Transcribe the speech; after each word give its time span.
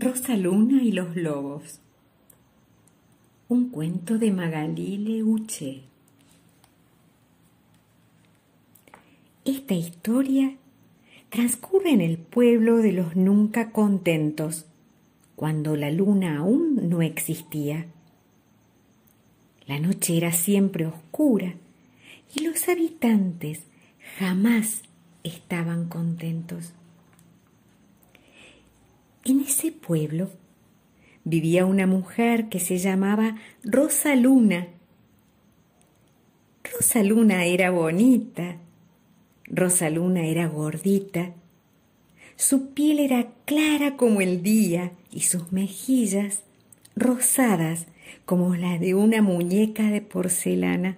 Rosaluna 0.00 0.80
y 0.80 0.92
los 0.92 1.16
lobos. 1.16 1.80
Un 3.48 3.70
cuento 3.70 4.16
de 4.16 4.30
Magalí 4.30 4.96
Leuché. 4.96 5.80
Esta 9.44 9.74
historia 9.74 10.54
transcurre 11.30 11.90
en 11.90 12.00
el 12.00 12.16
pueblo 12.16 12.76
de 12.76 12.92
los 12.92 13.16
nunca 13.16 13.72
contentos, 13.72 14.66
cuando 15.34 15.74
la 15.74 15.90
luna 15.90 16.38
aún 16.38 16.88
no 16.88 17.02
existía. 17.02 17.86
La 19.66 19.80
noche 19.80 20.16
era 20.16 20.30
siempre 20.30 20.86
oscura 20.86 21.54
y 22.36 22.44
los 22.44 22.68
habitantes 22.68 23.64
jamás 24.16 24.82
estaban 25.24 25.88
contentos. 25.88 26.72
En 29.28 29.40
ese 29.40 29.72
pueblo 29.72 30.30
vivía 31.22 31.66
una 31.66 31.86
mujer 31.86 32.48
que 32.48 32.60
se 32.60 32.78
llamaba 32.78 33.36
Rosa 33.62 34.16
Luna. 34.16 34.68
Rosa 36.64 37.02
Luna 37.02 37.44
era 37.44 37.68
bonita, 37.70 38.56
Rosa 39.44 39.90
Luna 39.90 40.24
era 40.24 40.46
gordita, 40.46 41.34
su 42.36 42.70
piel 42.72 43.00
era 43.00 43.30
clara 43.44 43.98
como 43.98 44.22
el 44.22 44.42
día 44.42 44.92
y 45.10 45.20
sus 45.20 45.52
mejillas 45.52 46.40
rosadas 46.96 47.84
como 48.24 48.56
las 48.56 48.80
de 48.80 48.94
una 48.94 49.20
muñeca 49.20 49.90
de 49.90 50.00
porcelana. 50.00 50.96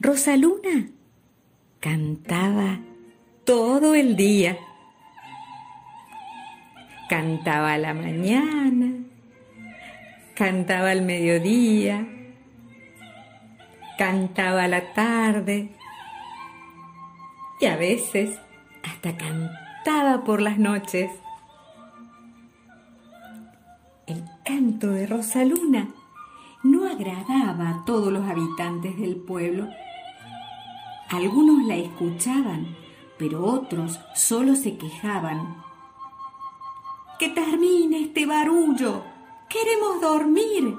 Rosa 0.00 0.38
Luna 0.38 0.88
cantaba 1.80 2.80
todo 3.44 3.94
el 3.94 4.16
día 4.16 4.58
Cantaba 7.08 7.74
a 7.74 7.78
la 7.78 7.94
mañana, 7.94 9.04
cantaba 10.34 10.90
al 10.90 11.02
mediodía, 11.02 12.04
cantaba 13.96 14.64
a 14.64 14.68
la 14.68 14.92
tarde 14.92 15.70
y 17.60 17.66
a 17.66 17.76
veces 17.76 18.38
hasta 18.82 19.16
cantaba 19.16 20.24
por 20.24 20.40
las 20.40 20.58
noches. 20.58 21.12
El 24.08 24.24
canto 24.44 24.90
de 24.90 25.06
Rosaluna 25.06 25.88
no 26.64 26.90
agradaba 26.90 27.70
a 27.70 27.84
todos 27.84 28.12
los 28.12 28.28
habitantes 28.28 28.96
del 28.98 29.14
pueblo. 29.14 29.68
Algunos 31.08 31.64
la 31.66 31.76
escuchaban, 31.76 32.76
pero 33.16 33.44
otros 33.44 34.00
solo 34.14 34.56
se 34.56 34.76
quejaban 34.76 35.64
que 37.18 37.30
termine 37.30 38.02
este 38.02 38.26
barullo. 38.26 39.02
Queremos 39.48 40.00
dormir. 40.00 40.74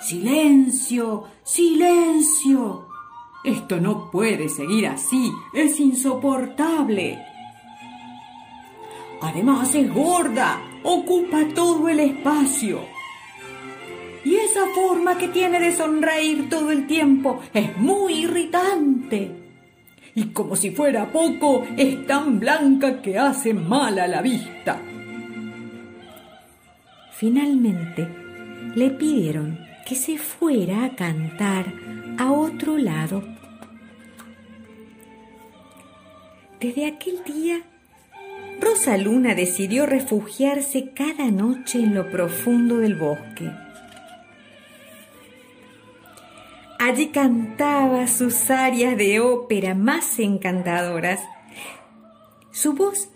Silencio, 0.00 1.24
silencio. 1.42 2.86
Esto 3.44 3.80
no 3.80 4.10
puede 4.10 4.48
seguir 4.48 4.86
así. 4.86 5.32
Es 5.52 5.80
insoportable. 5.80 7.18
Además 9.20 9.74
es 9.74 9.92
gorda. 9.92 10.60
Ocupa 10.82 11.44
todo 11.54 11.88
el 11.88 12.00
espacio. 12.00 12.80
Y 14.24 14.36
esa 14.36 14.66
forma 14.74 15.16
que 15.16 15.28
tiene 15.28 15.60
de 15.60 15.74
sonreír 15.74 16.48
todo 16.48 16.70
el 16.70 16.86
tiempo 16.86 17.40
es 17.54 17.76
muy 17.78 18.24
irritante 18.24 19.39
y 20.14 20.26
como 20.26 20.56
si 20.56 20.70
fuera 20.70 21.10
poco, 21.10 21.64
es 21.76 22.06
tan 22.06 22.40
blanca 22.40 23.00
que 23.00 23.18
hace 23.18 23.54
mal 23.54 23.98
a 23.98 24.06
la 24.06 24.22
vista. 24.22 24.80
Finalmente, 27.12 28.08
le 28.74 28.90
pidieron 28.90 29.58
que 29.86 29.94
se 29.94 30.18
fuera 30.18 30.84
a 30.84 30.96
cantar 30.96 31.66
a 32.18 32.32
otro 32.32 32.78
lado. 32.78 33.22
Desde 36.60 36.86
aquel 36.86 37.22
día, 37.24 37.62
Rosa 38.60 38.96
Luna 38.96 39.34
decidió 39.34 39.86
refugiarse 39.86 40.92
cada 40.94 41.30
noche 41.30 41.78
en 41.78 41.94
lo 41.94 42.10
profundo 42.10 42.78
del 42.78 42.96
bosque 42.96 43.50
Allí 46.90 47.10
cantaba 47.10 48.08
sus 48.08 48.50
arias 48.50 48.96
de 48.96 49.20
ópera 49.20 49.76
más 49.76 50.18
encantadoras. 50.18 51.20
Su 52.50 52.72
voz 52.72 53.10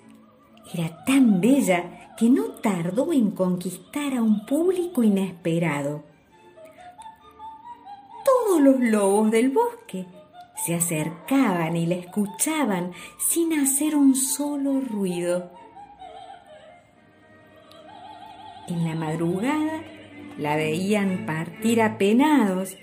era 0.72 1.02
tan 1.04 1.40
bella 1.40 2.14
que 2.16 2.30
no 2.30 2.52
tardó 2.62 3.12
en 3.12 3.32
conquistar 3.32 4.14
a 4.14 4.22
un 4.22 4.46
público 4.46 5.02
inesperado. 5.02 6.04
Todos 8.24 8.60
los 8.60 8.78
lobos 8.78 9.32
del 9.32 9.50
bosque 9.50 10.06
se 10.64 10.76
acercaban 10.76 11.76
y 11.76 11.86
la 11.86 11.96
escuchaban 11.96 12.92
sin 13.18 13.58
hacer 13.58 13.96
un 13.96 14.14
solo 14.14 14.82
ruido. 14.82 15.50
En 18.68 18.84
la 18.84 18.94
madrugada 18.94 19.82
la 20.38 20.54
veían 20.54 21.26
partir 21.26 21.82
apenados 21.82 22.76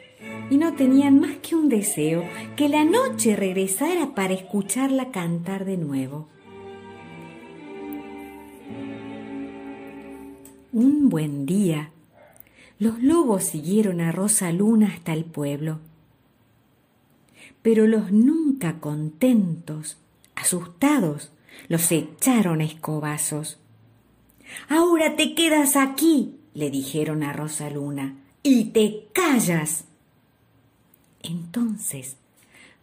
y 0.49 0.57
no 0.57 0.73
tenían 0.73 1.19
más 1.19 1.37
que 1.37 1.55
un 1.55 1.69
deseo, 1.69 2.23
que 2.55 2.69
la 2.69 2.83
noche 2.83 3.35
regresara 3.35 4.13
para 4.13 4.33
escucharla 4.33 5.11
cantar 5.11 5.65
de 5.65 5.77
nuevo. 5.77 6.27
Un 10.73 11.09
buen 11.09 11.45
día, 11.45 11.91
los 12.79 13.01
lobos 13.01 13.43
siguieron 13.43 14.01
a 14.01 14.11
Rosa 14.11 14.51
Luna 14.51 14.91
hasta 14.93 15.13
el 15.13 15.25
pueblo. 15.25 15.79
Pero 17.61 17.85
los 17.87 18.11
nunca 18.11 18.79
contentos, 18.79 19.97
asustados, 20.35 21.31
los 21.67 21.91
echaron 21.91 22.61
a 22.61 22.63
escobazos. 22.63 23.59
Ahora 24.67 25.15
te 25.15 25.35
quedas 25.35 25.75
aquí, 25.75 26.35
le 26.53 26.69
dijeron 26.69 27.23
a 27.23 27.33
Rosa 27.33 27.69
Luna, 27.69 28.15
y 28.43 28.65
te 28.71 29.07
callas. 29.13 29.85
Entonces 31.23 32.17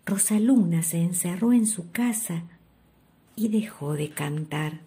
Rosaluna 0.07 0.83
se 0.83 1.03
encerró 1.03 1.53
en 1.53 1.67
su 1.67 1.91
casa 1.91 2.45
y 3.37 3.49
dejó 3.49 3.95
de 3.95 4.11
cantar. 4.11 4.81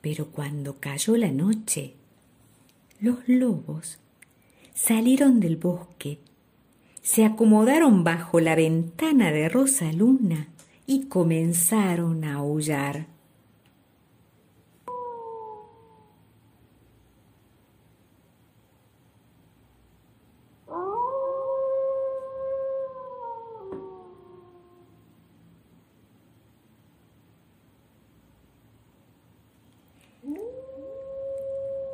Pero 0.00 0.26
cuando 0.26 0.76
cayó 0.80 1.16
la 1.16 1.30
noche, 1.30 1.94
los 3.00 3.26
lobos 3.26 3.98
salieron 4.74 5.40
del 5.40 5.56
bosque, 5.56 6.18
se 7.02 7.24
acomodaron 7.24 8.04
bajo 8.04 8.40
la 8.40 8.54
ventana 8.54 9.32
de 9.32 9.48
Rosaluna 9.48 10.48
y 10.86 11.06
comenzaron 11.06 12.24
a 12.24 12.34
aullar. 12.34 13.06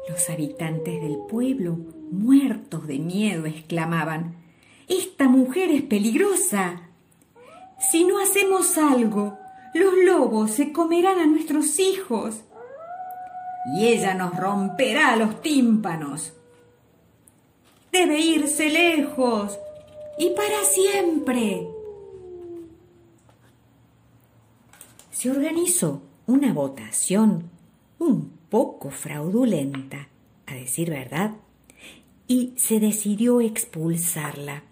Los 0.08 0.30
habitantes 0.30 1.02
del 1.02 1.18
pueblo, 1.28 1.76
muertos 2.10 2.86
de 2.86 2.98
miedo, 2.98 3.46
exclamaban, 3.46 4.36
Esta 4.88 5.28
mujer 5.28 5.70
es 5.70 5.82
peligrosa. 5.82 6.82
Si 7.90 8.04
no 8.04 8.20
hacemos 8.20 8.78
algo, 8.78 9.38
los 9.74 9.94
lobos 10.04 10.52
se 10.52 10.72
comerán 10.72 11.18
a 11.18 11.26
nuestros 11.26 11.78
hijos. 11.78 12.36
Y 13.74 13.88
ella 13.88 14.14
nos 14.14 14.36
romperá 14.36 15.16
los 15.16 15.42
tímpanos. 15.42 16.32
Debe 17.90 18.20
irse 18.20 18.70
lejos 18.70 19.58
y 20.18 20.30
para 20.30 20.64
siempre. 20.64 21.66
Se 25.10 25.30
organizó 25.30 26.02
una 26.26 26.52
votación 26.52 27.50
un 27.98 28.35
poco 28.48 28.90
fraudulenta, 28.90 30.08
a 30.46 30.54
decir 30.54 30.90
verdad, 30.90 31.32
y 32.28 32.52
se 32.56 32.80
decidió 32.80 33.40
expulsarla. 33.40 34.62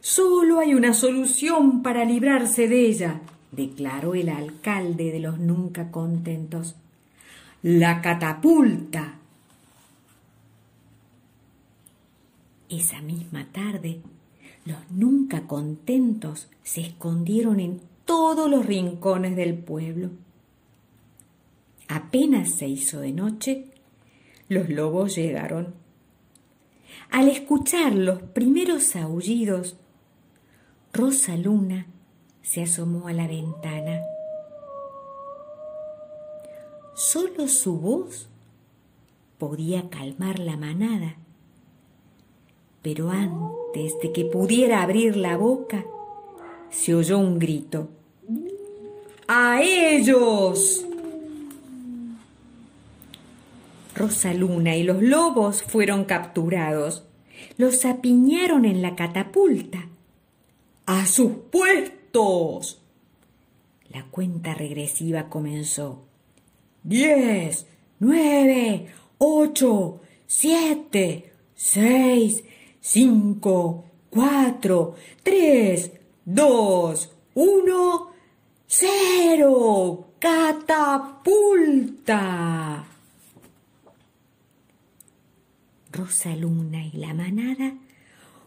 Solo 0.00 0.58
hay 0.58 0.74
una 0.74 0.92
solución 0.92 1.82
para 1.82 2.04
librarse 2.04 2.68
de 2.68 2.86
ella, 2.86 3.20
declaró 3.52 4.14
el 4.14 4.28
alcalde 4.28 5.12
de 5.12 5.20
los 5.20 5.38
nunca 5.38 5.90
contentos. 5.90 6.74
La 7.62 8.02
catapulta. 8.02 9.14
Esa 12.68 13.00
misma 13.00 13.46
tarde, 13.52 14.00
los 14.66 14.78
nunca 14.90 15.46
contentos 15.46 16.48
se 16.62 16.82
escondieron 16.82 17.60
en 17.60 17.80
todos 18.04 18.50
los 18.50 18.66
rincones 18.66 19.36
del 19.36 19.54
pueblo. 19.54 20.10
Apenas 21.88 22.50
se 22.50 22.68
hizo 22.68 23.00
de 23.00 23.12
noche, 23.12 23.66
los 24.48 24.68
lobos 24.68 25.16
llegaron. 25.16 25.74
Al 27.10 27.28
escuchar 27.28 27.94
los 27.94 28.22
primeros 28.22 28.96
aullidos, 28.96 29.76
Rosa 30.92 31.36
Luna 31.36 31.86
se 32.42 32.62
asomó 32.62 33.08
a 33.08 33.12
la 33.12 33.26
ventana. 33.26 34.00
Solo 36.94 37.48
su 37.48 37.78
voz 37.78 38.28
podía 39.38 39.90
calmar 39.90 40.38
la 40.38 40.56
manada, 40.56 41.16
pero 42.82 43.10
antes 43.10 43.98
de 44.00 44.12
que 44.12 44.24
pudiera 44.24 44.82
abrir 44.82 45.16
la 45.16 45.36
boca, 45.36 45.84
se 46.70 46.94
oyó 46.94 47.18
un 47.18 47.38
grito. 47.38 47.88
¡A 49.26 49.62
ellos! 49.62 50.86
Rosaluna 54.04 54.76
y 54.76 54.82
los 54.82 55.00
lobos 55.02 55.62
fueron 55.62 56.04
capturados. 56.04 57.04
Los 57.56 57.86
apiñaron 57.86 58.66
en 58.66 58.82
la 58.82 58.94
catapulta. 58.96 59.88
¡A 60.84 61.06
sus 61.06 61.32
puestos! 61.50 62.82
La 63.88 64.04
cuenta 64.04 64.52
regresiva 64.52 65.30
comenzó. 65.30 66.02
Diez, 66.82 67.66
nueve, 67.98 68.88
ocho, 69.16 70.02
siete, 70.26 71.32
seis, 71.54 72.44
cinco, 72.80 73.86
cuatro, 74.10 74.96
tres, 75.22 75.92
dos, 76.26 77.10
uno, 77.34 78.10
cero. 78.66 80.08
Catapulta. 80.18 81.24
Rosa 86.04 86.36
Luna 86.36 86.84
y 86.84 86.98
la 86.98 87.14
manada 87.14 87.72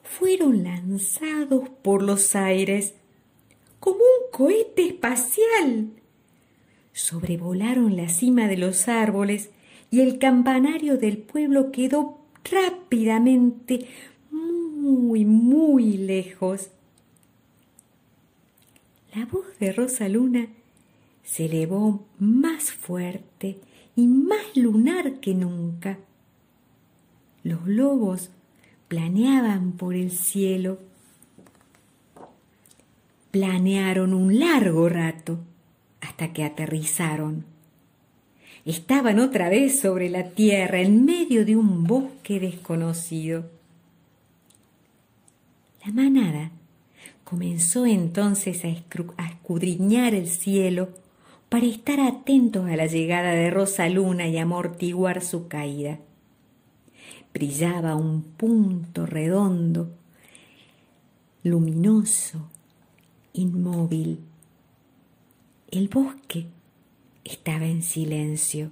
fueron 0.03 0.63
lanzados 0.63 1.67
por 1.81 2.03
los 2.03 2.35
aires 2.35 2.93
como 3.79 3.97
un 3.97 4.31
cohete 4.31 4.85
espacial. 4.85 5.89
Sobrevolaron 6.93 7.97
la 7.97 8.09
cima 8.09 8.47
de 8.47 8.57
los 8.57 8.87
árboles 8.87 9.49
y 9.89 10.01
el 10.01 10.19
campanario 10.19 10.99
del 10.99 11.17
pueblo 11.17 11.71
quedó 11.71 12.19
rápidamente 12.43 13.87
muy, 14.29 15.25
muy 15.25 15.97
lejos. 15.97 16.69
La 19.15 19.25
voz 19.25 19.57
de 19.59 19.71
Rosa 19.73 20.07
Luna 20.09 20.47
se 21.23 21.45
elevó 21.45 22.05
más 22.19 22.71
fuerte 22.71 23.57
y 23.95 24.05
más 24.05 24.55
lunar 24.55 25.19
que 25.19 25.33
nunca. 25.33 25.97
Los 27.47 27.65
lobos 27.65 28.29
planeaban 28.89 29.71
por 29.71 29.95
el 29.95 30.11
cielo. 30.11 30.79
Planearon 33.31 34.13
un 34.13 34.37
largo 34.37 34.89
rato 34.89 35.39
hasta 36.01 36.33
que 36.33 36.43
aterrizaron. 36.43 37.45
Estaban 38.65 39.19
otra 39.19 39.47
vez 39.47 39.79
sobre 39.79 40.09
la 40.09 40.31
tierra 40.31 40.81
en 40.81 41.05
medio 41.05 41.45
de 41.45 41.55
un 41.55 41.85
bosque 41.85 42.41
desconocido. 42.41 43.49
La 45.85 45.93
manada 45.93 46.51
comenzó 47.23 47.85
entonces 47.85 48.65
a, 48.65 48.67
escudriñar 49.25 50.13
el 50.13 50.27
cielo 50.27 50.89
para 51.47 51.65
estar 51.65 52.01
atentos 52.01 52.69
a 52.69 52.75
la 52.75 52.87
llegada 52.87 53.31
de 53.31 53.49
Rosa 53.49 53.87
Luna 53.87 54.27
y 54.27 54.37
amortiguar 54.37 55.23
su 55.23 55.47
caída 55.47 55.99
brillaba 57.37 57.95
un 57.95 58.23
punto 58.23 59.05
redondo, 59.05 59.95
luminoso, 61.43 62.49
inmóvil. 63.33 64.21
El 65.69 65.87
bosque 65.87 66.47
estaba 67.23 67.65
en 67.65 67.83
silencio. 67.83 68.71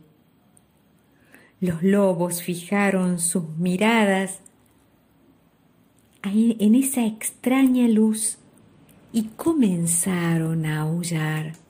Los 1.59 1.83
lobos 1.83 2.41
fijaron 2.41 3.19
sus 3.19 3.47
miradas 3.49 4.39
en 6.23 6.73
esa 6.73 7.05
extraña 7.05 7.87
luz 7.87 8.39
y 9.13 9.25
comenzaron 9.35 10.65
a 10.65 10.81
aullar. 10.81 11.64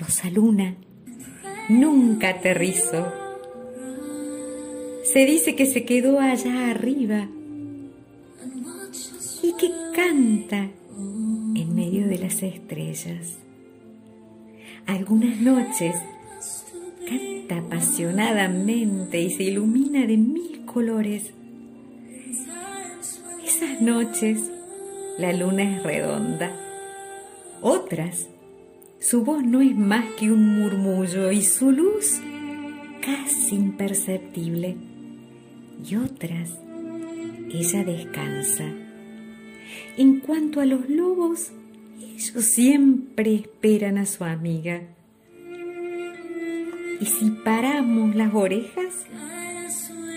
Rosaluna 0.00 0.76
nunca 1.68 2.30
aterrizó. 2.30 3.12
Se 5.04 5.26
dice 5.26 5.54
que 5.54 5.66
se 5.66 5.84
quedó 5.84 6.20
allá 6.20 6.70
arriba 6.70 7.28
y 9.42 9.52
que 9.58 9.70
canta 9.94 10.70
en 11.54 11.74
medio 11.74 12.08
de 12.08 12.18
las 12.18 12.42
estrellas. 12.42 13.36
Algunas 14.86 15.38
noches 15.38 15.94
canta 17.06 17.58
apasionadamente 17.58 19.20
y 19.20 19.30
se 19.30 19.42
ilumina 19.42 20.06
de 20.06 20.16
mil 20.16 20.64
colores. 20.64 21.34
Esas 23.44 23.82
noches 23.82 24.50
la 25.18 25.34
luna 25.34 25.76
es 25.76 25.82
redonda. 25.82 26.56
Otras 27.60 28.28
su 29.10 29.24
voz 29.24 29.42
no 29.42 29.60
es 29.60 29.76
más 29.76 30.04
que 30.20 30.30
un 30.30 30.60
murmullo 30.60 31.32
y 31.32 31.42
su 31.42 31.72
luz 31.72 32.20
casi 33.04 33.56
imperceptible. 33.56 34.76
Y 35.84 35.96
otras, 35.96 36.52
ella 37.52 37.82
descansa. 37.82 38.66
En 39.96 40.20
cuanto 40.20 40.60
a 40.60 40.64
los 40.64 40.88
lobos, 40.88 41.50
ellos 42.00 42.44
siempre 42.44 43.34
esperan 43.34 43.98
a 43.98 44.06
su 44.06 44.22
amiga. 44.22 44.82
Y 47.00 47.06
si 47.06 47.30
paramos 47.44 48.14
las 48.14 48.32
orejas, 48.32 48.94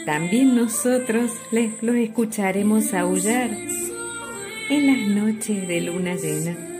también 0.06 0.56
nosotros 0.56 1.32
les 1.52 1.82
los 1.82 1.96
escucharemos 1.96 2.94
aullar 2.94 3.58
en 4.70 4.86
las 4.86 5.08
noches 5.08 5.68
de 5.68 5.82
luna 5.82 6.14
llena. 6.14 6.73